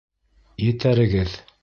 [0.69, 1.41] Етәрегеҙ!